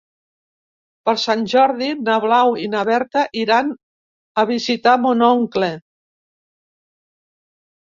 Per 1.09 1.13
Sant 1.23 1.43
Jordi 1.51 1.89
na 2.07 2.15
Blau 2.23 2.57
i 2.63 2.65
na 2.77 2.81
Berta 2.89 3.23
iran 3.43 3.71
a 3.75 4.47
visitar 4.53 4.97
mon 5.05 5.25
oncle. 5.31 5.71